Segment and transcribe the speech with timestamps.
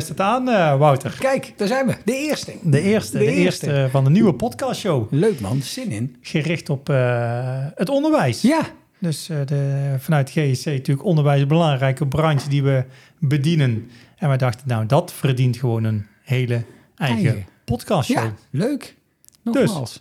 [0.00, 1.16] staat aan, eh, Wouter.
[1.18, 1.94] Kijk, daar zijn we.
[2.04, 2.52] De eerste.
[2.62, 3.66] De eerste, de, De eerste.
[3.66, 3.88] eerste.
[3.90, 5.06] van de nieuwe podcastshow.
[5.12, 6.16] Leuk man, zin in.
[6.20, 8.42] Gericht op eh, het onderwijs.
[8.42, 8.60] Ja,
[8.98, 12.84] Dus eh, de, vanuit GSC natuurlijk onderwijs een belangrijke branche die we
[13.18, 13.90] bedienen.
[14.16, 16.64] En wij dachten, nou, dat verdient gewoon een hele
[16.96, 17.46] eigen, Eigen.
[17.64, 18.16] podcastshow.
[18.24, 18.94] ja, leuk.
[19.42, 19.98] Dus, Nogmaals.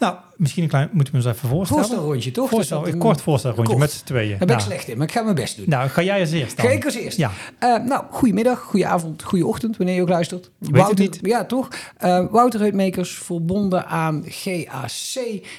[0.00, 1.84] Nou, misschien een klein, moeten we ons even voorstellen.
[1.84, 2.48] Voorstelrondje, toch?
[2.48, 4.28] Voorstel, Dus een kort voorstelrondje met z'n tweeën.
[4.28, 5.64] Daar ben nou, ik slecht in, maar ik ga mijn best doen.
[5.68, 6.66] nou, ga jij als eerst dan.
[6.66, 7.16] Ga ik als eerst?
[7.16, 10.50] Ja, Eh, nou, goedemiddag, goedenavond, goede ochtend, wanneer je ook luistert.
[10.58, 11.18] weet het niet.
[11.22, 11.68] Ja, toch?
[11.96, 15.14] Eh, Wouter Heutmakers, verbonden aan GAC.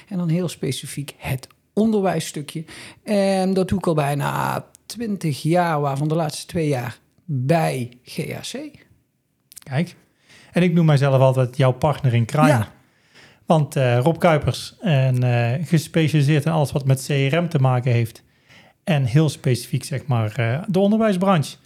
[0.08, 2.64] En dan heel specifiek het onderwijsstukje.
[3.04, 8.70] En dat doe ik al bijna 20 jaar, waarvan de laatste twee jaar bij GAC.
[9.62, 9.94] kijk.
[10.52, 12.46] En ik noem mijzelf altijd jouw partner in crime.
[12.48, 12.72] Ja.
[13.46, 18.22] Want eh, Rob Kuipers, en, eh, gespecialiseerd in alles wat met CRM te maken heeft.
[18.84, 21.56] En heel specifiek, zeg maar, eh, de onderwijsbranche.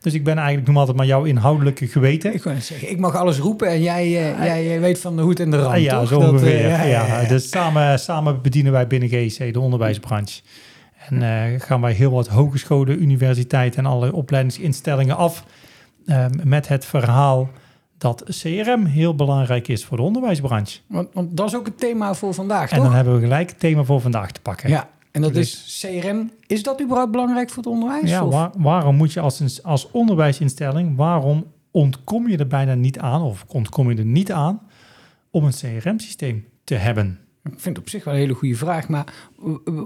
[0.00, 2.34] Dus ik ben eigenlijk, noem altijd maar jouw inhoudelijke geweten.
[2.34, 5.50] Ik wou zeggen, ik mag alles roepen en jij, jij weet van de hoed en
[5.50, 6.08] de rand, ja, toch?
[6.08, 6.68] zo Dat, ongeveer.
[6.68, 7.28] ja, ja, ja, ja.
[7.28, 10.40] Dus samen, samen bedienen wij binnen GEC de onderwijsbranche.
[11.08, 15.44] En gaan wij heel wat hogescholen, universiteiten en alle opleidingsinstellingen af
[16.44, 17.50] met het verhaal
[17.98, 20.78] dat CRM heel belangrijk is voor de onderwijsbranche.
[20.86, 22.86] Want, want dat is ook het thema voor vandaag, En toch?
[22.86, 24.68] dan hebben we gelijk het thema voor vandaag te pakken.
[24.70, 26.30] Ja, en dat Dus- is CRM.
[26.46, 28.10] Is dat überhaupt belangrijk voor het onderwijs?
[28.10, 32.98] Ja, waar- waarom moet je als, een, als onderwijsinstelling, waarom ontkom je er bijna niet
[32.98, 34.60] aan, of ontkom je er niet aan,
[35.30, 37.18] om een CRM-systeem te hebben?
[37.44, 39.12] Ik vind het op zich wel een hele goede vraag, maar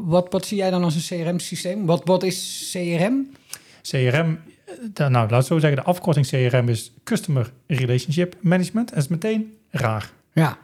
[0.04, 1.86] wat, wat zie jij dan als een CRM-systeem?
[1.86, 3.26] Wat, wat is CRM?
[3.82, 4.38] CRM,
[4.94, 8.88] eh, nou laat zo zeggen, de afkorting CRM is Customer Relationship Management.
[8.88, 10.58] Dat is meteen raar, Ja,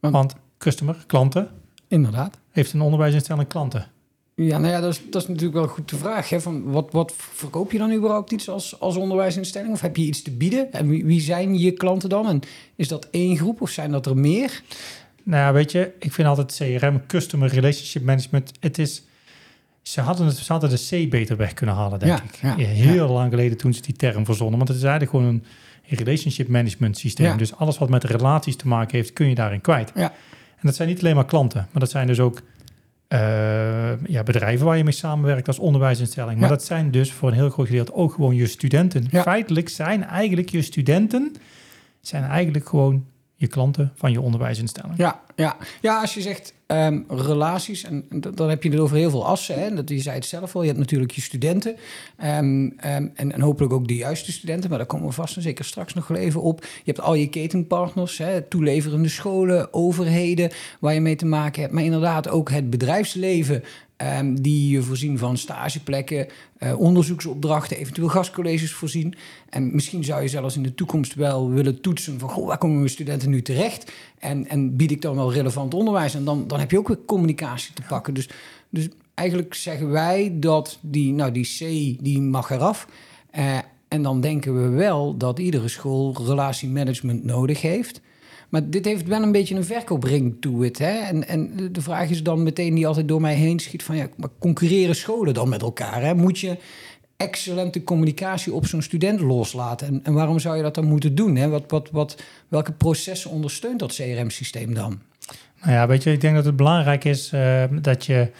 [0.00, 1.48] Want- want customer, klanten,
[1.88, 2.38] inderdaad.
[2.50, 3.86] heeft een onderwijsinstelling klanten.
[4.34, 6.28] Ja, nou ja, dat is, dat is natuurlijk wel goed de vraag.
[6.28, 6.40] Hè?
[6.40, 9.72] Van wat, wat verkoop je dan überhaupt iets als, als onderwijsinstelling?
[9.72, 10.72] Of heb je iets te bieden?
[10.72, 12.26] En wie, wie zijn je klanten dan?
[12.28, 12.40] En
[12.76, 14.62] is dat één groep of zijn dat er meer?
[15.22, 19.02] Nou ja, weet je, ik vind altijd CRM, Customer Relationship Management, het is...
[19.82, 22.58] Ze hadden, het, ze hadden de C beter weg kunnen halen, denk Ja, ik.
[22.58, 24.56] ja, Heel lang geleden toen ze die term verzonnen.
[24.56, 25.44] Want het is eigenlijk gewoon een
[25.96, 27.36] relationship management systeem.
[27.36, 29.92] Dus alles wat met relaties te maken heeft, kun je daarin kwijt.
[29.94, 30.12] Ja.
[30.32, 32.42] En dat zijn niet alleen maar klanten, maar dat zijn dus ook
[33.08, 33.18] eh,
[34.06, 36.40] ja, bedrijven waar je mee samenwerkt als onderwijsinstelling.
[36.40, 39.08] Maar dat zijn dus voor een heel groot gedeelte ook gewoon je studenten.
[39.10, 41.32] Feitelijk zijn eigenlijk je studenten,
[42.00, 43.04] zijn eigenlijk gewoon
[43.42, 44.94] je klanten van je onderwijsinstelling.
[44.96, 45.56] Ja, ja.
[45.80, 48.04] ja als je zegt ehm, relaties, en
[48.34, 49.60] dan heb je het over heel veel assen.
[49.60, 49.74] Hè?
[49.74, 51.76] Dat, je zei het zelf al, je hebt natuurlijk je studenten.
[52.16, 55.42] ehm, ehm, en, en hopelijk ook de juiste studenten, maar daar komen we vast en
[55.42, 56.60] zeker straks nog wel even op.
[56.60, 61.74] Je hebt al je ketenpartners, hè, toeleverende scholen, overheden, waar je mee te maken hebt.
[61.74, 63.62] Maar inderdaad ook het bedrijfsleven,
[64.02, 69.14] ehm, die je voorzien van stageplekken, eh, onderzoeksopdrachten, eventueel gastcolleges voorzien.
[69.48, 72.76] En misschien zou je zelfs in de toekomst wel willen toetsen van, goh, waar komen
[72.76, 73.92] mijn studenten nu terecht?
[74.18, 76.14] En, en bied ik dan wel relevant onderwijs?
[76.14, 78.14] En dan, dan heb je ook weer communicatie te pakken.
[78.14, 78.28] Dus,
[78.68, 81.58] dus eigenlijk zeggen wij dat die, nou, die C,
[82.04, 82.86] die mag eraf.
[83.30, 83.58] Eh,
[83.88, 88.00] en dan denken we wel dat iedere school relatiemanagement nodig heeft.
[88.52, 90.78] Maar dit heeft wel een beetje een verkoopring to it.
[90.78, 90.90] Hè?
[90.98, 93.96] En, en de- vraag is dan meteen die altijd door mij heen schiet van...
[93.96, 96.02] ja, maar concurreren scholen dan met elkaar?
[96.02, 96.14] Hè?
[96.14, 96.56] Moet je
[97.16, 99.86] excellente communicatie op zo'n student loslaten?
[99.86, 101.36] En, en waarom zou je dat dan moeten doen?
[101.36, 101.48] Hè?
[101.48, 105.00] Wat, wat, wat, welke processen ondersteunt dat CRM-systeem dan?
[105.60, 108.30] Nou ja, weet je, ik denk dat het belangrijk is eh, dat je.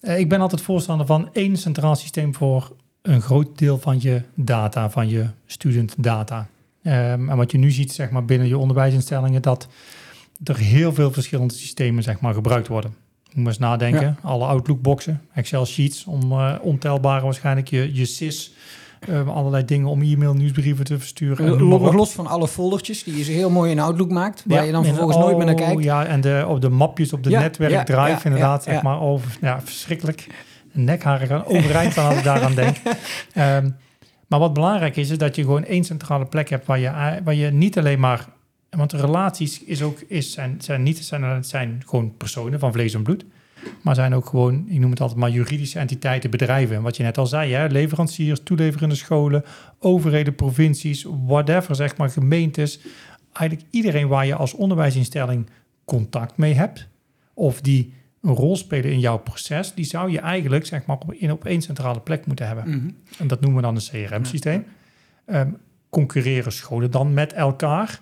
[0.00, 2.72] eh, ik ben altijd voorstander van één centraal systeem voor
[3.02, 6.48] een groot deel van je data, van je studentdata.
[6.86, 9.68] Ehm, en wat je nu ziet, zeg maar, binnen je onderwijsinstellingen, dat
[10.44, 12.94] er heel veel verschillende systemen, zeg maar, gebruikt worden.
[13.24, 14.00] Moet maar eens nadenken.
[14.00, 14.16] Ja.
[14.22, 18.52] Alle Outlook-boxen, Excel-sheets, om eh, ontelbare waarschijnlijk je, je SIS,
[19.00, 21.62] eh, allerlei dingen om e-mail, nieuwsbrieven te versturen.
[21.94, 24.42] los van alle foldertjes die je ze heel mooi in Outlook maakt...
[24.46, 25.82] waar je dan en- vervolgens nooit meer naar oh, kijkt.
[25.82, 29.60] Ja, en de, op de mapjes op de Ja, netwerkdrive, inderdaad, zeg maar, over, ja,
[29.60, 30.26] verschrikkelijk.
[30.72, 32.76] Nekharen gaan overeind staan als ik daaraan denk.
[33.32, 33.68] Ehm,
[34.26, 37.34] maar wat belangrijk is, is dat je gewoon één centrale plek hebt waar je, waar
[37.34, 38.28] je niet alleen maar...
[38.70, 43.02] Want relaties is ook, is, zijn, zijn niet, zijn, zijn gewoon personen van vlees en
[43.02, 43.24] bloed.
[43.82, 46.82] Maar zijn ook gewoon, ik noem het altijd maar juridische entiteiten, bedrijven.
[46.82, 49.44] Wat je net al zei, hè, leveranciers, toeleverende scholen,
[49.78, 52.80] overheden, provincies, whatever, zeg maar, gemeentes.
[53.32, 55.46] Eigenlijk iedereen waar je als onderwijsinstelling
[55.84, 56.88] contact mee hebt,
[57.34, 61.12] of die een rol spelen in jouw proces, die zou je eigenlijk zeg maar, op,
[61.12, 62.68] in, op één centrale plek moeten hebben.
[62.68, 62.90] Mhm.
[63.18, 64.64] En dat noemen we dan een CRM-systeem.
[65.26, 65.50] Ehm,
[65.90, 68.00] concurreren scholen dan met elkaar?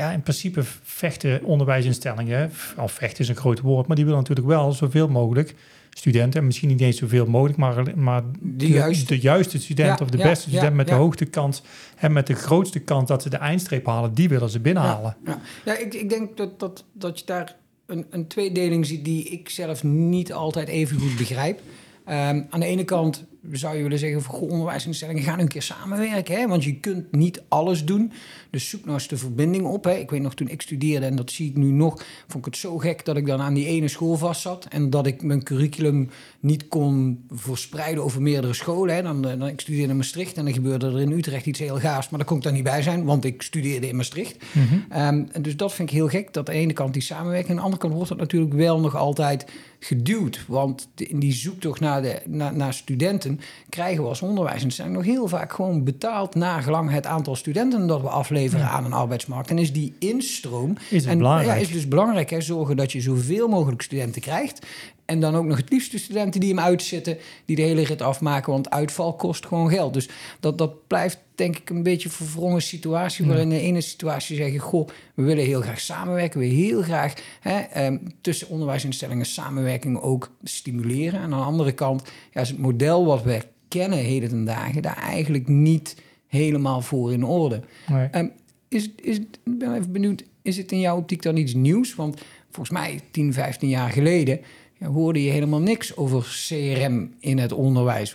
[0.00, 4.48] ja, in principe vechten onderwijsinstellingen, of vechten is een groot woord, maar die willen natuurlijk
[4.48, 5.54] wel zoveel mogelijk
[5.90, 9.06] studenten, en misschien niet eens zoveel mogelijk, maar, maar De juiste.
[9.06, 10.94] de juiste student Ja, of de ja, beste student ja, met ja.
[10.94, 11.62] de hoogste kans
[11.96, 15.16] en met de grootste kans dat ze de eindstreep halen, die willen ze binnenhalen.
[15.24, 17.56] Ja, ja ik, ik denk dat, dat, dat je daar
[17.90, 21.60] een, een tweedeling ziet die ik zelf niet altijd even goed begrijp.
[22.04, 25.62] Ehm, aan de ene kant zou je willen zeggen van goh, onderwijsinstellingen gaan een keer
[25.62, 26.48] samenwerken, hè?
[26.48, 28.12] want je kunt niet alles doen.
[28.50, 29.84] Dus zoek nou eens de verbinding op.
[29.84, 29.94] Hè?
[29.94, 32.60] Ik weet nog toen ik studeerde en dat zie ik nu nog, vond ik het
[32.60, 35.42] zo gek dat ik dan aan die ene school vast zat en dat ik mijn
[35.42, 36.10] curriculum
[36.40, 38.94] niet kon verspreiden over meerdere scholen.
[38.94, 39.02] Hè?
[39.02, 41.78] Dan, eh, dan, ik studeerde in Maastricht en dan gebeurde er in Utrecht iets heel
[41.78, 44.44] gaafs, maar daar kon ik daar niet bij zijn, want ik studeerde in Maastricht.
[44.88, 47.56] En dus dat vind ik heel gek, dat aan de ene kant die samenwerking, aan
[47.56, 49.46] de andere kant wordt dat natuurlijk wel nog altijd
[49.80, 50.44] geduwd.
[50.48, 55.04] Want de- in die zoektocht naar, de, naar, naar studenten krijgen we als onderwijsinstelling nog
[55.04, 59.50] heel vaak gewoon betaald naar gelang het aantal studenten dat we afleveren aan een arbeidsmarkt.
[59.50, 61.48] En is die instroom Is het en, belangrijk.
[61.48, 62.30] Ja, is dus belangrijk.
[62.30, 64.66] Hè, zorgen dat je zoveel mogelijk studenten krijgt.
[65.04, 68.52] En dan ook nog het liefste studenten die hem uitzitten, die de hele rit afmaken,
[68.52, 69.94] want uitval kost gewoon geld.
[69.94, 70.08] Dus
[70.40, 74.36] dat, dat blijft denk ik een beetje een verwrongen situatie, waarin in de ene situatie
[74.36, 80.00] zeggen, goh, we willen heel graag samenwerken, we heel graag hè, ehm, tussen onderwijsinstellingen samenwerking
[80.00, 81.20] ook stimuleren.
[81.20, 82.02] En aan de andere kant
[82.32, 85.96] ja, is het model wat we kennen heden ten dagen daar eigenlijk niet
[86.26, 87.60] helemaal voor in orde.
[87.88, 88.08] Nee.
[88.10, 88.28] Ehm,
[88.68, 91.94] is, is, ik ben even benieuwd, is het in jouw optiek dan iets nieuws?
[91.94, 92.20] Want
[92.50, 94.40] volgens mij 10, 15 jaar geleden
[94.80, 98.14] ja, hoorde je helemaal niks over CRM in het onderwijs.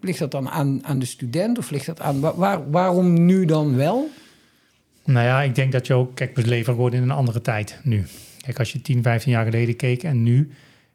[0.00, 2.20] Ligt dat dan aan, aan de student of ligt dat aan...
[2.20, 4.08] wa- Waar, waarom nu dan wel?
[5.04, 7.80] Nou ja, ik denk dat je ook, kijk, we leven gewoon in een andere tijd
[7.82, 8.04] nu.
[8.40, 10.50] Kijk, als je 10, 15 jaar geleden keek en nu,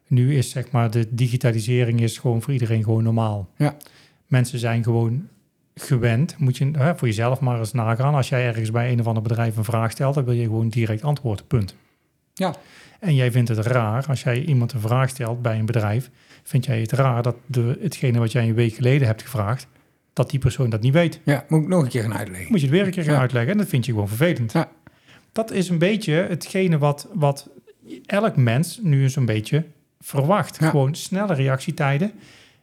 [0.06, 3.48] nu is zeg maar de digitalisering is gewoon voor iedereen gewoon normaal.
[3.56, 3.76] Ja.
[4.26, 5.26] Mensen zijn gewoon
[5.74, 8.14] gewend, moet je hè, voor jezelf maar eens nagaan.
[8.14, 10.68] Als jij ergens bij een of ander bedrijf een vraag stelt, dan wil je gewoon
[10.68, 11.74] direct antwoord, punt.
[12.38, 12.54] Ja.
[13.00, 16.10] En jij vindt het raar, als jij iemand een vraag stelt bij een bedrijf,
[16.42, 19.66] vind jij het raar dat de, hetgene wat jij een week geleden hebt gevraagd,
[20.12, 21.20] dat die persoon dat niet weet.
[21.24, 22.50] Ja, moet ik nog een keer gaan uitleggen.
[22.50, 23.20] Moet je het weer een keer gaan Ja.
[23.20, 24.52] uitleggen en dat vind je gewoon vervelend.
[24.52, 24.68] Ja.
[25.32, 27.48] Dat is een beetje hetgene wat, wat
[28.06, 29.64] elk mens nu zo'n beetje
[30.00, 30.56] verwacht.
[30.60, 30.70] Ja.
[30.70, 32.12] Gewoon snelle reactietijden,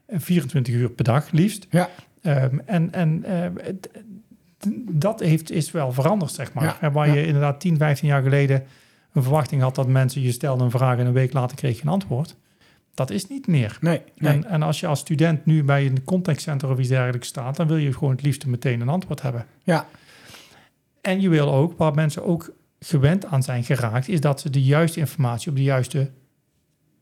[0.06, 1.68] eh, 24 uur per dag liefst.
[1.69, 1.90] Ja.
[2.22, 3.72] Ehm, en en eh,
[4.92, 6.78] dat heeft, is wel veranderd, zeg maar.
[6.81, 8.64] En waar je inderdaad 10, 15 jaar geleden
[9.13, 11.81] een verwachting had dat mensen je stelden een vraag en een week later kreeg je
[11.81, 12.36] een antwoord.
[12.94, 13.77] Dat is niet meer.
[13.81, 14.33] Nee, nee.
[14.33, 17.68] En, en als je als student nu bij een contactcenter of iets dergelijks staat, dan
[17.68, 19.45] wil je gewoon het liefst meteen een antwoord hebben.
[19.63, 19.88] ja,
[21.01, 24.63] En je wil ook, waar mensen ook gewend aan zijn geraakt, is dat ze de
[24.63, 26.09] juiste informatie op de juiste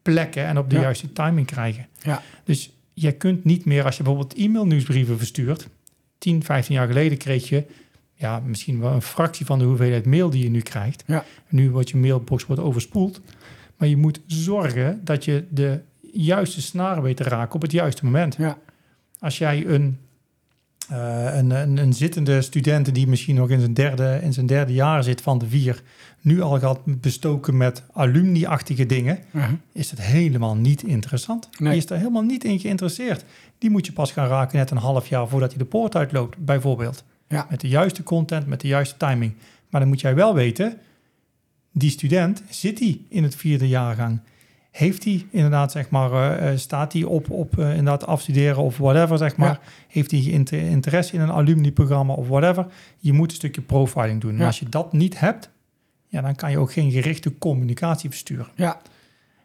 [0.02, 0.82] plekken en op de Ja.
[0.82, 1.88] juiste timing krijgen.
[2.02, 2.22] Ja.
[2.44, 5.68] Dus je kunt niet meer, als je bijvoorbeeld e-mailnieuwsbrieven verstuurt,
[6.18, 7.66] 10, 15 jaar geleden kreeg je
[8.22, 11.04] ja, misschien wel een fractie van de hoeveelheid mail die je nu krijgt.
[11.08, 11.26] Ja.
[11.50, 13.22] Nu wordt je mailbox wordt overspoeld.
[13.78, 15.80] Maar je moet zorgen dat je de
[16.12, 18.36] juiste snaren weet te raken op het juiste moment.
[18.38, 18.58] ja,
[19.20, 19.98] Als jij een,
[20.90, 24.74] eh, een, een, een zittende student die misschien nog in zijn, derde, in zijn derde
[24.74, 25.82] jaar zit van de vier,
[26.22, 29.20] nu al gaat bestoken met alumni-achtige dingen,
[29.72, 31.50] is het helemaal niet interessant.
[31.58, 31.70] Nee.
[31.70, 33.26] Die is daar helemaal niet in geïnteresseerd.
[33.58, 36.38] Die moet je pas gaan raken net een half jaar voordat hij de poort uitloopt,
[36.38, 37.04] bijvoorbeeld.
[37.32, 37.48] Ja.
[37.50, 39.34] Met de juiste content, met de juiste timing.
[39.70, 40.78] Maar dan moet jij wel weten,
[41.74, 44.20] die student, zit hij in het vierde jaargang?
[44.72, 48.78] Heeft hij inderdaad, zeg maar, eh, eh, staat hij op, op eh, inderdaad afstuderen of
[48.78, 49.50] whatever, zeg maar.
[49.50, 49.60] Ja.
[49.88, 52.66] Heeft hij inter- interesse in een alumni-programma of whatever?
[53.00, 54.40] Je moet een stukje profiling doen.
[54.40, 55.50] En als je dat niet hebt,
[56.08, 58.48] ja, dan kan je ook geen gerichte communicatie versturen.
[58.56, 58.82] ja.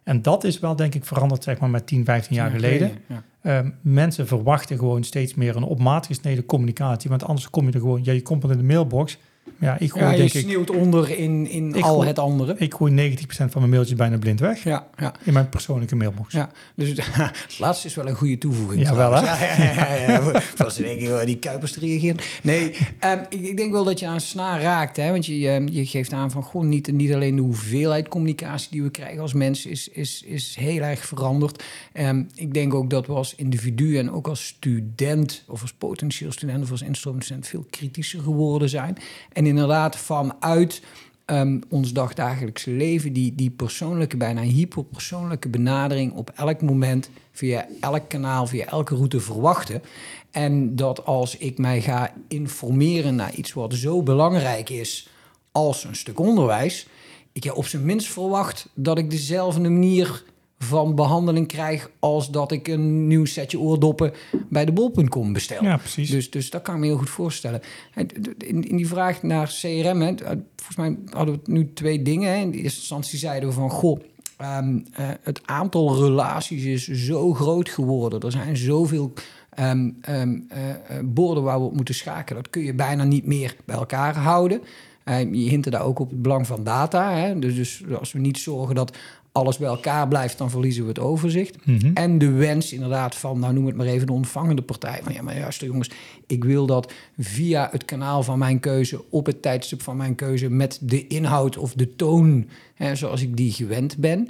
[0.07, 2.91] En dat is wel, denk ik, veranderd zeg maar, met 10, 15 jaar geleden.
[3.07, 3.23] Ja.
[3.43, 7.11] Ehm, mensen verwachten gewoon steeds meer een op maat gesneden communicatie.
[7.11, 8.05] Want anders kom je er gewoon...
[8.05, 9.19] Ja, je komt wel in de mailbox.
[9.59, 12.19] Ja, ik gooi, Ja, je denk ik, sneeuwt onder in, in Ik al gooi- het
[12.19, 12.55] andere.
[12.59, 14.65] ik gooi 90% van mijn mailtjes bijna blind weg.
[14.65, 15.15] Ja, ja.
[15.25, 16.33] In mijn persoonlijke mailbox.
[16.33, 18.83] Ja, dus het laatste is wel een goede toevoeging.
[18.83, 19.57] Ja, wel, trouwens.
[19.57, 20.41] Ja.
[20.57, 22.17] Voor ze denken, oh, die kuipers te reageren.
[22.43, 24.97] Nee, ehm, ik, ik denk wel dat je aan een snaar raakt.
[24.97, 25.11] Hè?
[25.11, 28.83] Want je, ehm, je geeft aan van, goh, niet, niet alleen de hoeveelheid communicatie die
[28.83, 31.63] we krijgen als mensen is, is, is heel erg veranderd.
[31.93, 36.33] Ehm, ik denk ook dat we als individu en ook als student of als potentieel
[36.33, 38.97] student of als instromend veel kritischer geworden zijn.
[39.37, 40.83] En inderdaad vanuit
[41.25, 48.09] ehm, ons dagdagelijkse leven, die, die persoonlijke, bijna hyperpersoonlijke benadering op elk moment, via elk
[48.09, 49.83] kanaal, via elke route verwachten.
[50.31, 55.09] En dat als ik mij ga informeren naar iets wat zo belangrijk is
[55.53, 56.87] als een stuk onderwijs,
[57.33, 60.25] ik op zijn minst verwacht dat ik dezelfde manier
[60.59, 64.13] van behandeling krijg als dat ik een nieuw setje oordoppen
[64.49, 65.63] bij de bol.com bestel.
[65.63, 66.11] Ja, precies.
[66.11, 67.61] Dus, dus dat kan ik me heel goed voorstellen.
[67.95, 68.07] En
[68.39, 70.15] In, in die vraag naar CRM, hè,
[70.57, 72.31] volgens mij hadden we nu twee dingen.
[72.31, 72.37] Hè.
[72.37, 74.01] In de eerste instantie zeiden we van, goh,
[74.43, 78.21] um, uh, het aantal relaties is zo groot geworden.
[78.21, 79.13] Er zijn zoveel
[79.59, 82.43] um, um, uh, borden waar we op moeten schakelen.
[82.43, 84.63] Dat kun je bijna niet meer bij elkaar houden.
[85.05, 87.15] Uh, je hint daar ook op het belang van data.
[87.15, 87.39] Hè?
[87.39, 88.97] Dus, dus als we niet zorgen dat
[89.37, 91.67] alles bij elkaar blijft, dan verliezen we het overzicht.
[91.67, 91.91] Mhm.
[91.95, 95.01] En de wens inderdaad van, nou noem het maar even de ontvangende partij.
[95.03, 95.91] Van ja, maar juist jongens,
[96.27, 100.51] ik wil dat via het kanaal van mijn keuze, op het tijdstip van mijn keuze,
[100.51, 104.29] met de inhoud of de toon, hè, zoals ik die gewend ben.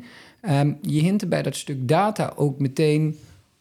[0.50, 3.16] Um, je hint bij dat stuk data ook meteen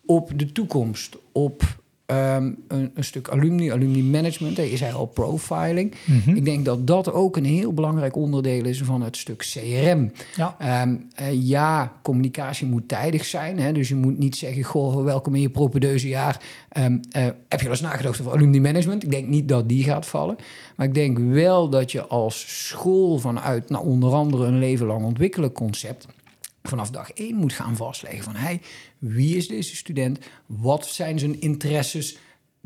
[0.05, 4.57] op de toekomst, op um, een, een, stuk alumni, alumni management.
[4.57, 5.93] Je zei al profiling.
[6.05, 6.35] Mm -hmm.
[6.35, 10.11] Ik denk dat dat ook een heel belangrijk onderdeel is van het stuk CRM.
[10.35, 13.59] Ja, um, uh, ja communicatie moet tijdig zijn.
[13.59, 13.71] Hè?
[13.71, 16.41] Dus je moet niet zeggen, goh, welkom in je propedeuze jaar.
[16.77, 19.03] Um, uh, heb je wel eens nagedacht over alumni management?
[19.03, 20.35] Ik denk niet dat die gaat vallen.
[20.75, 25.05] Maar ik denk wel dat je als school vanuit, nou, onder andere een leven lang
[25.05, 26.07] ontwikkelen concept
[26.67, 28.61] vanaf dag één moet gaan vastleggen van hey,
[28.97, 30.19] wie is deze student?
[30.45, 32.17] Wat zijn zijn interesses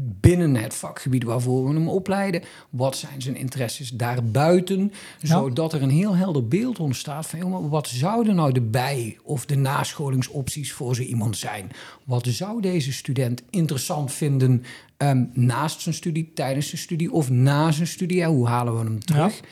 [0.01, 2.43] binnen het vakgebied waarvoor we hem opleiden?
[2.69, 4.91] Wat zijn zijn interesses daarbuiten?
[5.21, 9.45] Zodat er een heel helder beeld ontstaat van joh, wat zouden nou de bij- of
[9.45, 11.71] de nascholingsopties voor zo iemand zijn?
[12.03, 14.63] Wat zou deze student interessant vinden
[14.97, 18.17] um, naast zijn studie, tijdens zijn studie of na zijn studie?
[18.17, 19.35] Ja, hoe halen we hem terug?
[19.35, 19.45] Ja.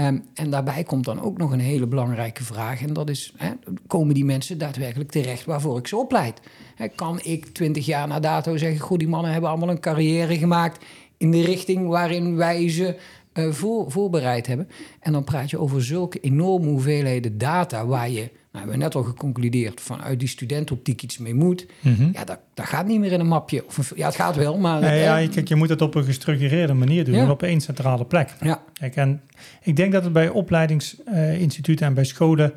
[0.00, 2.82] Um, en daarbij komt dan ook nog een hele belangrijke vraag.
[2.82, 3.50] En dat is, hè,
[3.86, 6.40] komen die mensen daadwerkelijk terecht waarvoor ik ze opleid?
[6.74, 8.80] Hè, kan ik twintig jaar na dato zeggen...
[8.80, 10.84] goed, die mannen hebben allemaal een carrière gemaakt...
[11.16, 12.96] in de richting waarin wij ze
[13.34, 14.68] uh, voor, voorbereid hebben?
[15.00, 17.86] En dan praat je over zulke enorme hoeveelheden data...
[17.86, 19.80] waar je, nou, hebben we net al geconcludeerd...
[19.80, 21.66] vanuit die studentenoptiek iets mee moet.
[21.80, 22.10] Mm -hmm.
[22.12, 23.66] Ja, dat, dat gaat niet meer in een mapje.
[23.66, 24.80] Of een, ja, het gaat wel, maar...
[24.80, 27.14] Nee, ja, kijk, je moet het op een gestructureerde manier doen...
[27.14, 27.30] Ja.
[27.30, 28.34] op één centrale plek.
[28.40, 28.62] Ja.
[28.72, 29.20] Kijk, en
[29.62, 32.52] ik denk dat het bij opleidingsinstituten en bij scholen...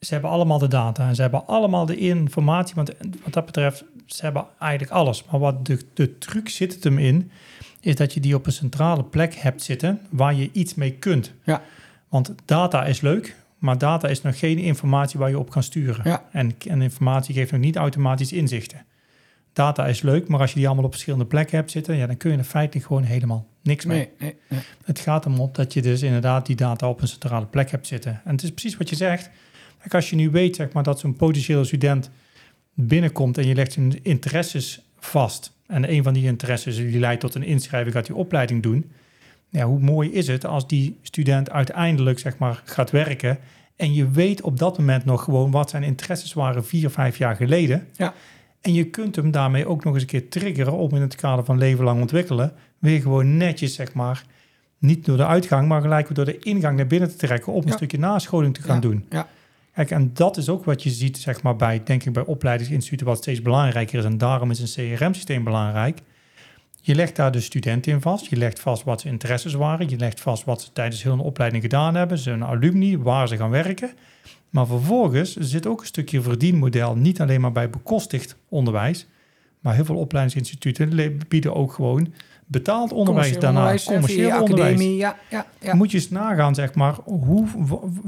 [0.00, 2.74] ze hebben allemaal de data en ze hebben allemaal de informatie.
[2.74, 5.24] Want wat dat betreft, ze hebben eigenlijk alles.
[5.30, 7.30] Maar wat de, de truc zit het hem in...
[7.80, 10.00] is dat je die op een centrale plek hebt zitten...
[10.10, 11.32] waar je iets mee kunt.
[11.44, 11.62] Ja.
[12.08, 13.40] Want data is leuk...
[13.62, 16.00] Maar data is nog geen informatie waar je op kan sturen.
[16.04, 16.28] Ja.
[16.32, 18.84] En, en informatie geeft nog niet automatisch inzichten.
[19.52, 22.16] Data is leuk, maar als je die allemaal op verschillende plekken hebt zitten, ja, dan
[22.16, 23.98] kun je er feitelijk gewoon helemaal niks mee.
[23.98, 24.60] Nee, nee, nee.
[24.84, 27.86] Het gaat erom op dat je dus inderdaad die data op een centrale plek hebt
[27.86, 28.20] zitten.
[28.24, 29.30] En het is precies wat je zegt.
[29.78, 32.10] Kijk, als je nu weet zeg maar, dat zo'n potentiële student
[32.74, 35.52] binnenkomt en je legt zijn interesses vast.
[35.66, 38.92] En een van die interesses die leidt tot een inschrijving, gaat die opleiding doen.
[39.52, 43.38] Ja, hoe mooi is het als die student uiteindelijk zeg maar, gaat werken
[43.76, 47.36] en je weet op dat moment nog gewoon wat zijn interesses waren vier, vijf jaar
[47.36, 47.86] geleden.
[47.96, 48.14] Ja.
[48.60, 51.44] En je kunt hem daarmee ook nog eens een keer triggeren om in het kader
[51.44, 54.24] van leven lang ontwikkelen weer gewoon netjes, zeg maar,
[54.78, 57.72] niet door de uitgang, maar gelijk door de ingang naar binnen te trekken om een
[57.72, 59.04] stukje nascholing te gaan Ja, doen.
[59.10, 59.28] ja.
[59.74, 63.06] Kijk, en dat is ook wat je ziet, zeg maar, bij, denk ik, bij opleidingsinstituten,
[63.06, 64.04] wat steeds belangrijker is.
[64.04, 65.98] En daarom is een CRM-systeem belangrijk.
[66.84, 68.26] Je legt daar de student in vast.
[68.26, 69.88] Je legt vast wat zijn interesses waren.
[69.88, 72.18] Je legt vast wat ze tijdens heel een opleiding gedaan hebben.
[72.18, 73.90] Zijn alumni, waar ze gaan werken.
[74.50, 76.94] Maar vervolgens zit ook een stukje verdienmodel.
[76.96, 79.06] Niet alleen maar bij bekostigd onderwijs.
[79.60, 82.12] Maar heel veel opleidingsinstituten le- bieden ook gewoon
[82.46, 83.74] betaald onderwijs daarna.
[83.84, 84.72] commercieel onderwijs.
[84.72, 85.74] academie, ja, ja, ja.
[85.74, 87.46] Moet je eens nagaan, zeg maar, hoe,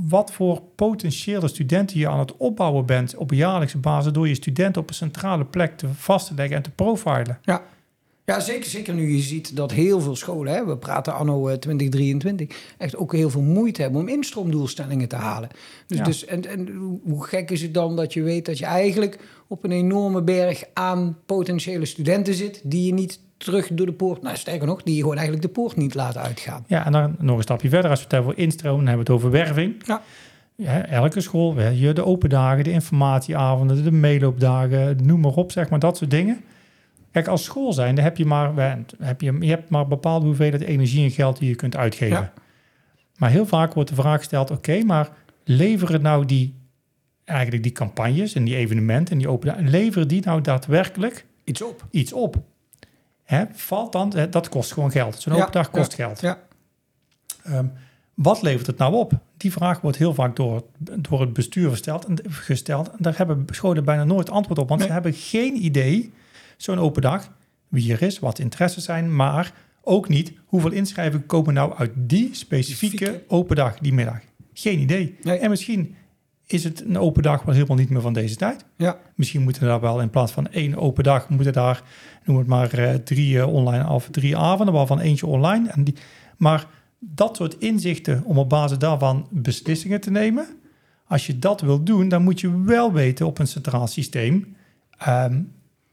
[0.08, 4.34] wat voor potentiële studenten je aan het opbouwen bent op een jaarlijkse basis door je
[4.34, 7.38] studenten op een centrale plek te vast te leggen en te profilen.
[7.42, 7.62] Ja.
[8.26, 11.56] Ja, zeker, zeker nu je ziet dat heel veel scholen, hè, we praten anno eh,
[11.56, 15.48] 2023, echt ook heel veel moeite hebben om instroomdoelstellingen te halen.
[15.86, 16.04] Dus, Ja.
[16.04, 16.68] dus, en, en
[17.04, 20.62] hoe- gek is het dan dat je weet dat je eigenlijk op een enorme berg
[20.72, 24.94] aan potentiële studenten zit die je niet terug door de poort, nou sterker nog, die
[24.94, 26.64] je gewoon eigenlijk de poort niet laat uitgaan.
[26.66, 27.90] Ja, en dan nog een stapje verder.
[27.90, 29.74] Als we het hebben over instroom, dan hebben we het over werving.
[29.86, 30.02] Ja.
[30.56, 35.78] Ja, elke school, de open dagen, de informatieavonden, de meeloopdagen, noem maar op, zeg maar,
[35.78, 36.40] dat soort dingen.
[37.14, 40.26] Kijk, als school zijn, dan heb je maar, heb je, je hebt maar een bepaalde
[40.26, 42.16] hoeveelheid energie en geld die je kunt uitgeven.
[42.16, 42.32] Ja.
[43.16, 45.08] Maar heel vaak wordt de vraag gesteld, oké, maar
[45.44, 46.54] leveren nou die,
[47.24, 51.62] eigenlijk die campagnes en die evenementen en die open dagen, leveren die nou daadwerkelijk Iets
[51.62, 51.86] op.
[51.90, 52.36] iets op?
[53.24, 55.20] Hè, valt dan, hè, dat kost gewoon geld.
[55.20, 56.20] Zo'n Ja, open dag kost ja, geld.
[56.20, 56.38] Ja,
[57.44, 57.66] Ehm,
[58.14, 59.12] wat levert het nou op?
[59.36, 62.90] Die vraag wordt heel vaak door, door het bestuur gesteld en, gesteld.
[62.90, 64.68] En daar hebben scholen bijna nooit antwoord op.
[64.68, 64.88] Want Nee.
[64.88, 66.12] ze hebben geen idee,
[66.56, 67.32] zo'n open dag,
[67.68, 69.16] wie er is, wat de interesses zijn.
[69.16, 74.20] Maar ook niet hoeveel inschrijvingen komen nou uit die specifieke open dag, die middag.
[74.52, 75.18] Geen idee.
[75.22, 75.38] Nee.
[75.38, 75.94] En misschien
[76.46, 78.64] is het een open dag wel helemaal niet meer van deze tijd.
[78.76, 78.98] Ja.
[79.14, 81.82] Misschien moeten daar wel in plaats van één open dag, moeten daar,
[82.24, 85.68] noem het maar, eh, drie eh, online of drie avonden, waarvan eentje online.
[85.68, 85.94] En die,
[86.36, 86.66] maar
[86.98, 90.46] dat soort inzichten om op basis daarvan beslissingen te nemen.
[91.06, 94.56] Als je dat wil doen, dan moet je wel weten op een centraal systeem.
[94.98, 95.42] ehm,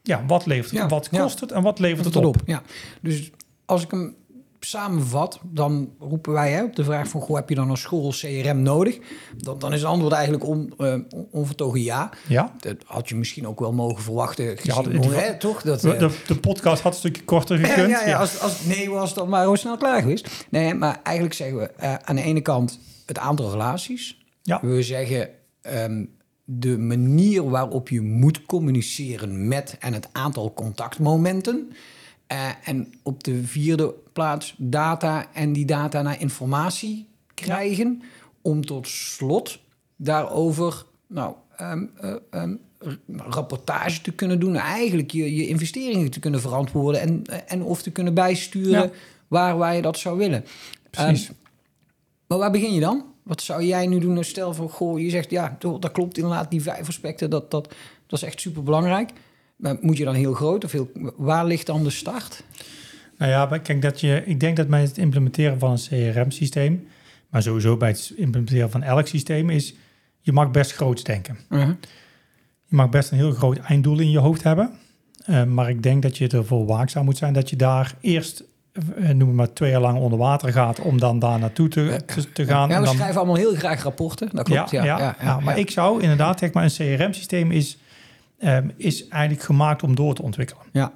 [0.03, 1.21] ja, wat levert het, Ja, wat ja.
[1.21, 2.35] kost het en wat levert het op?
[2.45, 2.61] Ja.
[3.01, 3.31] Dus
[3.65, 4.15] als ik hem
[4.59, 7.21] samenvat, dan roepen wij hè, op de vraag van...
[7.21, 8.97] Goh, heb je dan een school CRM nodig?
[9.37, 12.09] Dan, dan is het antwoord eigenlijk on, eh, on- onvertogen ja.
[12.27, 14.57] Ja, Dat had je misschien ook wel mogen verwachten.
[14.57, 15.61] Gezien, had- hoe, hè, toch?
[15.61, 17.89] Dat, de, eh, de, de podcast had een stukje korter gekund.
[17.89, 20.45] ja, ja, Als, als het nee was, dan maar hoe snel klaar geweest.
[20.49, 24.17] Nee, maar eigenlijk zeggen we eh, aan de ene kant het aantal relaties.
[24.41, 24.59] Ja.
[24.61, 25.29] We zeggen
[25.61, 26.05] ehm,
[26.45, 31.71] de manier waarop je moet communiceren met en het aantal contactmomenten.
[32.27, 38.01] Eh, en op de vierde plaats data en die data naar informatie krijgen.
[38.41, 39.59] Om tot slot
[39.95, 41.35] daarover nou,
[42.79, 44.55] r- rapportage te kunnen doen.
[44.55, 48.89] Eigenlijk je, je investeringen te kunnen verantwoorden en, eh, en of te kunnen bijsturen Ja.
[49.27, 50.45] waar, waar je dat zou willen.
[50.89, 51.27] Precies.
[51.27, 51.35] Ehm,
[52.27, 53.05] maar waar begin je dan?
[53.23, 54.23] Wat zou jij nu doen?
[54.23, 57.73] Stel voor, goh, je zegt ja, dat klopt inderdaad, die vijf aspecten, dat, dat,
[58.07, 59.11] dat is echt super belangrijk.
[59.55, 62.43] Maar moet je dan heel groot of heel, waar ligt dan de start?
[63.17, 66.87] Nou ja, kijk, dat je, ik denk dat bij het implementeren van een CRM-systeem,
[67.29, 69.75] maar sowieso bij het implementeren van elk systeem, is
[70.19, 71.37] je mag best groots denken.
[72.65, 74.71] Je mag best een heel groot einddoel in je hoofd hebben.
[75.25, 78.43] Eh, maar ik denk dat je ervoor waakzaam moet zijn dat je daar eerst,
[79.13, 82.31] noem het maar, twee jaar lang onder water gaat om dan daar naartoe te, te,
[82.31, 82.69] te gaan.
[82.69, 84.71] Ja, we dan, schrijven allemaal heel graag rapporten, dat klopt.
[84.71, 87.77] Ja, ja, ja, maar ik zou inderdaad, zeg maar, een CRM-systeem is,
[88.39, 90.63] ehm, is eigenlijk gemaakt om door te ontwikkelen.
[90.71, 90.91] Ja.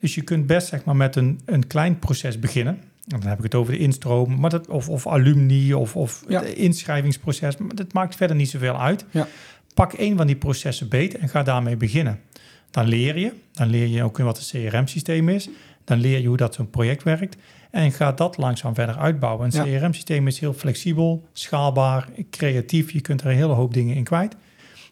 [0.00, 2.74] Dus je kunt best zeg maar, met een, een klein proces beginnen.
[3.08, 6.24] En dan heb ik het over de instroom, maar dat, of, of alumni of, of
[6.26, 7.56] het inschrijvingsproces.
[7.56, 9.04] Maar dat maakt verder niet zoveel uit.
[9.10, 9.26] Ja.
[9.74, 12.20] Pak één van die processen beter en ga daarmee beginnen.
[12.70, 13.32] Dan leer je.
[13.52, 15.48] Dan leer je ook wat een CRM-systeem is.
[15.84, 17.36] Dan leer je hoe dat zo'n project werkt.
[17.70, 19.50] En ga dat langzaam verder uitbouwen.
[19.54, 19.78] Een Ja.
[19.78, 22.90] CRM-systeem is heel flexibel, schaalbaar, creatief.
[22.90, 24.36] Je kunt er een hele hoop dingen in kwijt.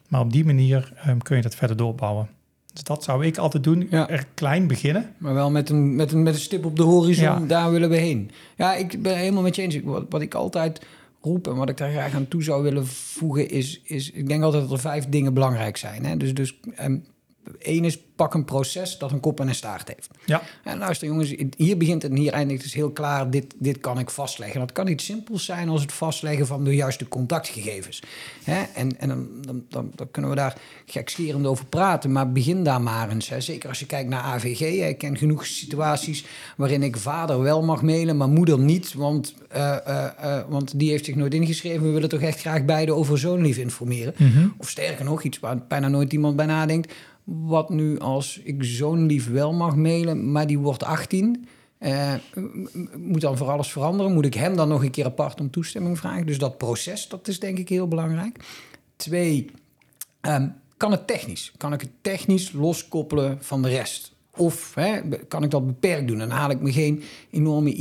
[0.07, 2.27] Maar op die manier ehm, kun je dat verder doorbouwen.
[2.73, 3.87] Dus dat zou ik altijd doen.
[3.89, 4.09] Ja.
[4.09, 5.11] Er klein beginnen.
[5.17, 7.39] Maar wel met een, met, een, met een stip op de horizon, Ja.
[7.47, 8.31] daar willen we heen.
[8.57, 9.79] Ja, ik ben helemaal met je eens.
[9.83, 10.85] Wat, wat ik altijd
[11.21, 13.81] roep en wat ik daar graag aan toe zou willen voegen is...
[13.83, 16.05] is ik denk altijd dat er vijf dingen belangrijk zijn.
[16.05, 16.17] Hè?
[16.17, 16.97] Dus, dus ehm,
[17.59, 20.09] één is pak een proces dat een kop en een staart heeft.
[20.25, 20.41] Ja.
[20.63, 23.29] En luister jongens, hier begint het en hier eindigt het heel klaar.
[23.29, 24.59] Dit, dit kan ik vastleggen.
[24.59, 28.01] Dat kan iets simpels zijn als het vastleggen van de juiste contactgegevens.
[28.43, 28.63] Hè?
[28.73, 32.11] En, en dan, dan, dan, dan kunnen we daar gekscherend over praten.
[32.11, 33.29] Maar begin daar maar eens.
[33.29, 33.41] Hè?
[33.41, 34.61] Zeker als je kijkt naar AVG.
[34.61, 36.25] Ik ken genoeg situaties
[36.57, 38.93] waarin ik vader wel mag mailen, maar moeder niet.
[38.93, 41.85] Want, eh, eh, eh, want die heeft zich nooit ingeschreven.
[41.85, 44.13] We willen toch echt graag beide over zoonlief informeren.
[44.57, 46.93] Of sterker nog, iets waar bijna nooit iemand bij nadenkt.
[47.31, 51.47] Wat nu als ik zo'n lief wel mag mailen, maar die wordt 18.
[51.77, 52.13] eh,
[52.97, 54.13] moet dan voor alles veranderen?
[54.13, 56.25] Moet ik hem dan nog een keer apart om toestemming vragen?
[56.25, 58.45] Dus dat proces, dat is denk ik heel belangrijk.
[58.95, 59.51] Twee,
[60.21, 61.51] ehm, kan het technisch?
[61.57, 64.15] Kan ik het technisch loskoppelen van de rest?
[64.35, 66.17] Of hè, kan ik dat beperkt doen?
[66.17, 67.73] Dan haal ik me geen enorme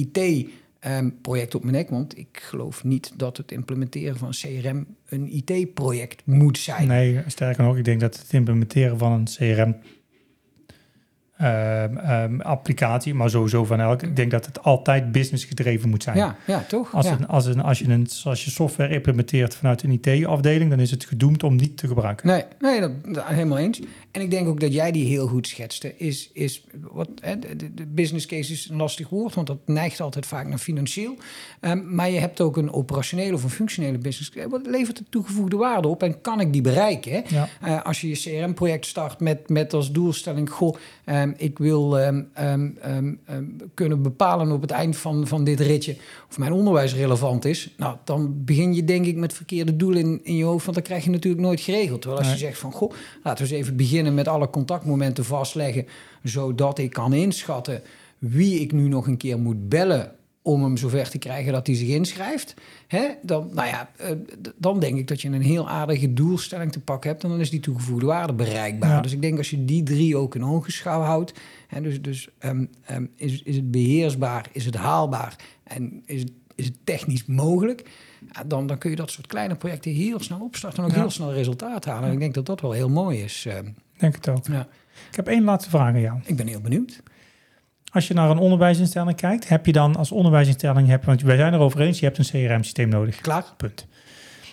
[0.80, 1.90] IT-project op mijn nek.
[1.90, 6.86] Want ik geloof niet dat het implementeren van CRM een IT-project moet zijn.
[6.86, 9.76] Nee, sterker nog, ik denk dat het implementeren van een CRM
[11.38, 16.02] ehm, ehm, applicatie, maar sowieso van elk, ik denk dat het altijd business gedreven moet
[16.02, 16.16] zijn.
[16.16, 16.94] Ja, ja toch?
[16.94, 17.12] Als, ja.
[17.12, 20.90] een, als, een, als, je een, als je software implementeert vanuit een IT-afdeling, dan is
[20.90, 22.26] het gedoemd om niet te gebruiken.
[22.26, 23.80] Nee, nee dat, dat- helemaal eens.
[24.10, 25.96] En ik denk ook dat jij die heel goed schetste.
[25.96, 30.26] Is, is wat, hè, de, business case is een lastig woord, want dat neigt altijd
[30.26, 31.16] vaak naar financieel.
[31.60, 34.48] Ehm, maar je hebt ook een operationele of een functionele business case.
[34.48, 37.12] Wat levert de toegevoegde waarde op en kan ik die bereiken?
[37.12, 37.20] Hè?
[37.28, 37.48] Ja.
[37.60, 40.76] Eh, als je je CRM-project start met, met als doelstelling: Goh,
[41.34, 43.12] ehm, ik wil ehm, ehm,
[43.74, 45.96] kunnen bepalen op het eind van, van dit ritje
[46.28, 47.74] of mijn onderwijs relevant is.
[47.76, 50.86] Nou, dan begin je denk ik met verkeerde doelen in, in je hoofd, want dan
[50.86, 52.00] krijg je natuurlijk nooit geregeld.
[52.00, 55.86] Terwijl als je zegt van: Goh, laten we eens even beginnen met alle contactmomenten vastleggen,
[56.22, 57.82] zodat ik kan inschatten
[58.18, 60.12] wie ik nu nog een keer moet bellen
[60.52, 62.54] om hem zover te krijgen dat hij zich inschrijft.
[62.86, 63.08] Hè?
[63.22, 64.10] Dan, nou ja, eh,
[64.56, 67.22] dan denk ik dat je een heel aardige doelstelling te pakken hebt...
[67.22, 68.90] en dan is die toegevoegde waarde bereikbaar.
[68.90, 69.00] Ja.
[69.00, 71.32] Dus ik denk als je die drie ook in ogenschouw houdt...
[71.66, 75.36] Hè, dus, dus ehm, ehm, is, is het beheersbaar, is het haalbaar...
[75.64, 77.90] en is het, is het technisch mogelijk...
[78.46, 80.78] Dan, dan kun je dat soort kleine projecten heel snel opstarten...
[80.82, 81.00] en ook Ja.
[81.00, 82.04] heel snel resultaat halen.
[82.08, 83.44] En ik denk dat dat wel heel mooi is.
[83.48, 83.66] ehm.
[83.98, 84.46] Denk het ook.
[84.46, 84.68] ja.
[85.10, 86.18] Ik heb één laatste vraag aan jou.
[86.24, 87.02] Ik ben heel benieuwd.
[87.92, 91.54] Als je naar een onderwijsinstelling kijkt, heb je dan als onderwijsinstelling, heb, want wij zijn
[91.54, 93.20] erover eens, je hebt een CRM-systeem nodig.
[93.20, 93.44] Klaar?
[93.56, 93.86] Punt.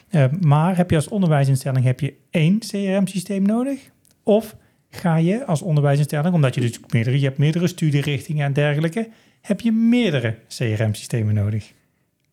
[0.10, 3.80] Eh, maar heb je als onderwijsinstelling heb je één CRM-systeem nodig?
[4.24, 4.56] Of
[4.90, 9.10] ga je als onderwijsinstelling, omdat je dus meerdere, je hebt meerdere studierichtingen en dergelijke,
[9.42, 11.74] heb je meerdere CRM-systemen nodig?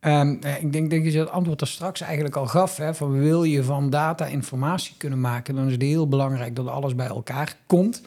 [0.01, 2.77] Um, ik denk, denk dat je het antwoord er straks eigenlijk al gaf.
[2.77, 6.67] Hè, van wil je van data informatie kunnen maken, dan is het heel belangrijk dat
[6.67, 8.03] alles bij elkaar komt.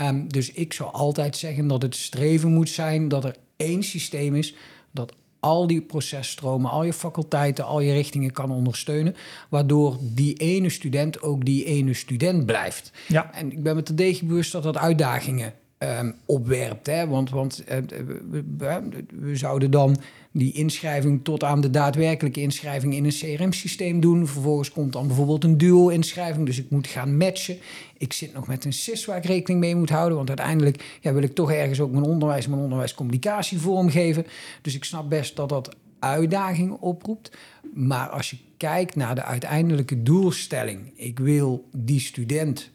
[0.00, 4.34] Um, dus ik zou altijd zeggen dat het streven moet zijn dat er één systeem
[4.34, 4.54] is
[4.90, 9.16] dat al die processtromen, al je faculteiten, al je richtingen kan ondersteunen.
[9.48, 12.92] Waardoor die ene student ook die ene student blijft.
[13.08, 13.32] Ja.
[13.34, 16.86] En ik ben me terdege bewust dat dat uitdagingen um, opwerpt.
[16.86, 17.06] Hè?
[17.06, 17.76] Want, want uh,
[18.30, 18.44] we,
[19.20, 19.96] we, zouden dan
[20.32, 24.26] die inschrijving tot aan de daadwerkelijke inschrijving in een CRM-systeem doen.
[24.26, 27.58] Vervolgens komt dan bijvoorbeeld een duo-inschrijving, dus ik moet gaan matchen.
[27.98, 31.12] Ik zit nog met een SIS waar ik rekening mee moet houden, want uiteindelijk ja,
[31.12, 34.26] wil ik toch ergens ook mijn onderwijs mijn onderwijscommunicatie vormgeven.
[34.62, 37.36] Dus ik snap best dat dat uitdagingen oproept.
[37.74, 42.70] Maar als je kijkt naar de uiteindelijke doelstelling, ik wil die student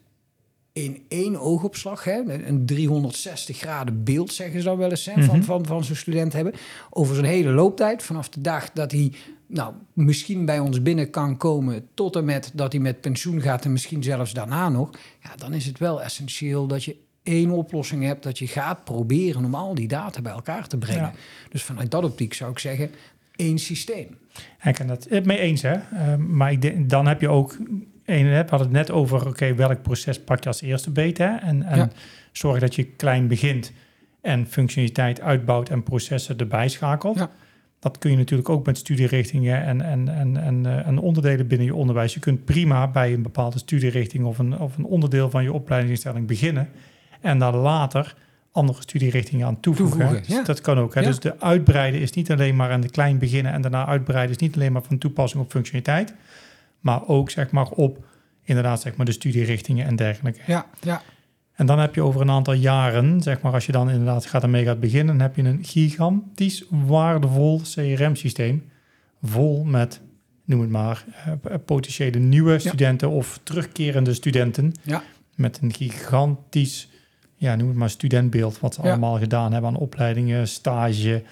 [0.73, 5.38] in één oogopslag, hè, een 360 graden beeld, zeggen ze dan wel eens, hè, van,
[5.38, 5.45] mhm.
[5.45, 6.53] van, van zo'n student hebben,
[6.89, 9.12] over zijn hele looptijd, vanaf de dag dat hij
[9.47, 13.65] nou, misschien bij ons binnen kan komen, tot en met dat hij met pensioen gaat
[13.65, 14.89] en misschien zelfs daarna nog,
[15.23, 19.45] ja, dan is het wel essentieel dat je één oplossing hebt, dat je gaat proberen
[19.45, 21.13] om al die data bij elkaar te brengen.
[21.49, 22.91] Dus vanuit dat optiek zou ik zeggen,
[23.36, 24.17] één systeem.
[24.63, 25.75] Ik kan dat het mee eens, hè?
[25.75, 27.57] Uh, maar ik denk, dan heb je ook
[28.05, 31.17] een, we hadden het net over, oké, welk proces pak je als eerste beet?
[31.17, 31.35] Hè?
[31.35, 31.91] En, en
[32.31, 33.71] zorg dat je klein begint
[34.21, 37.17] en functionaliteit uitbouwt en processen erbij schakelt.
[37.17, 37.29] Ja.
[37.79, 41.67] Dat kun je natuurlijk ook met studierichtingen en, en, en, en, uh, en, onderdelen binnen
[41.67, 42.13] je onderwijs.
[42.13, 46.27] Je kunt prima bij een bepaalde studierichting of een, of een onderdeel van je opleidingsinstelling
[46.27, 46.69] beginnen.
[47.21, 48.15] En dan later
[48.51, 49.99] andere studierichtingen aan toevoegen.
[49.99, 50.43] toevoegen ja.
[50.43, 50.95] Dat kan ook.
[50.95, 51.01] Hè?
[51.01, 54.41] Dus de uitbreiden is niet alleen maar aan de klein beginnen en daarna uitbreiden is
[54.41, 56.13] niet alleen maar van toepassing op functionaliteit
[56.83, 58.05] maar ook zeg maar op
[58.43, 60.39] inderdaad zeg maar de studierichtingen en dergelijke.
[60.45, 61.01] Ja, ja.
[61.53, 64.43] En dan heb je over een aantal jaren, zeg maar als je dan inderdaad gaat
[64.43, 68.69] ermee gaat beginnen, heb je een gigantisch waardevol CRM-systeem
[69.21, 70.01] vol met,
[70.45, 74.71] noem het maar, uh, potentiële nieuwe studenten of terugkerende studenten.
[74.81, 75.03] Ja.
[75.35, 76.89] Met een gigantisch,
[77.35, 81.23] ja, noem het maar, studentbeeld, wat ze allemaal gedaan hebben aan opleidingen, stage,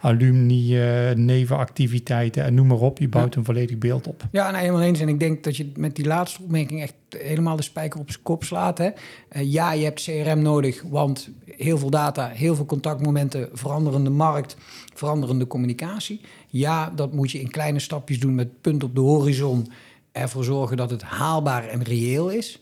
[0.00, 2.98] alumni, uh, nevenactiviteiten en noem maar op.
[2.98, 4.22] Je bouwt een volledig beeld op.
[4.32, 5.00] Ja, nou, helemaal eens.
[5.00, 8.22] En ik denk dat je met die laatste opmerking echt helemaal de spijker op zijn
[8.22, 8.78] kop slaat.
[8.78, 8.90] Hè?
[9.32, 14.56] Uh, ja, je hebt CRM nodig, want heel veel data, heel veel contactmomenten, veranderende markt,
[14.94, 16.20] veranderende communicatie.
[16.48, 19.68] Ja, dat moet je in kleine stapjes doen met punt op de horizon.
[20.12, 22.60] Ervoor zorgen dat het haalbaar en reëel is.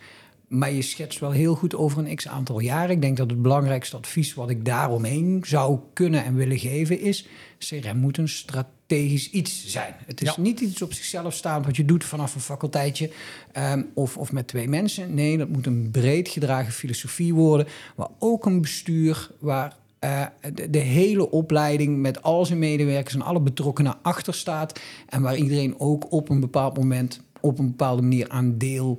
[0.49, 2.91] Maar je schetst wel heel goed over een x aantal jaren.
[2.91, 7.27] Ik denk dat het belangrijkste advies wat ik daaromheen zou kunnen en willen geven is:
[7.59, 9.95] CRM moet een strategisch iets zijn.
[10.07, 13.11] Het is niet iets op zichzelf staand wat je doet vanaf een faculteitje
[13.57, 15.15] um, of, of met twee mensen.
[15.15, 20.71] Nee, dat moet een breed gedragen filosofie worden, waar ook een bestuur, waar uh, de,
[20.71, 24.81] de, hele opleiding met al zijn medewerkers en alle betrokkenen achter staat.
[25.09, 28.99] En waar iedereen ook op een bepaald moment op een bepaalde manier aan deel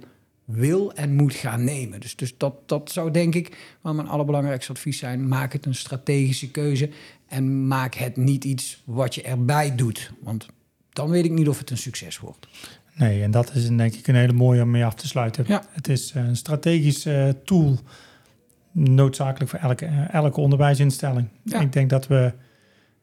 [0.52, 2.00] wil en moet gaan nemen.
[2.00, 5.28] Dus, dus dat, dat zou denk ik wel mijn allerbelangrijkste advies zijn.
[5.28, 6.90] Maak het een strategische keuze
[7.28, 10.12] en maak het niet iets wat je erbij doet.
[10.22, 10.48] Want
[10.90, 12.48] dan weet ik niet of het een succes wordt.
[12.96, 15.46] Nee, en dat is denk ik een hele mooie om mee af te sluiten.
[15.48, 15.64] Ja.
[15.72, 17.80] Het is een strategische eh, tool,
[18.72, 21.28] noodzakelijk voor elke, eh, elke onderwijsinstelling.
[21.44, 21.60] Ja.
[21.60, 22.34] Ik denk dat we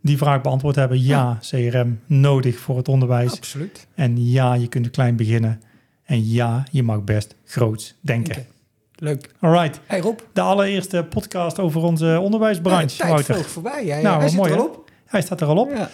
[0.01, 1.03] die vraag beantwoord hebben.
[1.03, 3.33] Ja, ja, CRM nodig voor het onderwijs.
[3.33, 3.87] Absoluut.
[3.95, 5.61] En ja, je kunt klein beginnen.
[6.07, 8.47] En ja, je mag best groots denken.
[8.95, 9.31] Leuk.
[9.41, 9.81] Alright.
[9.87, 10.19] Hey Rob.
[10.33, 13.07] De allereerste podcast over onze onderwijsbranche.
[13.07, 13.85] Ja, tijd vloog voorbij.
[13.85, 14.91] Ja, nou, Hij mooi, er al op.
[15.07, 15.71] Hij staat er al op.
[15.71, 15.91] Ja.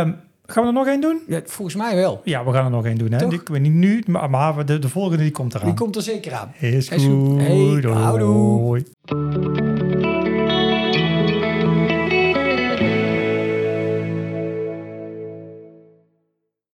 [0.00, 1.20] Um, gaan we er nog één doen?
[1.26, 2.20] Ja, volgens mij wel.
[2.24, 3.12] Ja, we gaan er nog één doen.
[3.12, 3.32] Hè?
[3.32, 5.66] Ik weet niet nu, maar, maar de, de volgende die komt eraan.
[5.66, 6.52] Die komt er zeker aan.
[6.58, 7.40] Is goed.
[7.40, 9.73] Hey.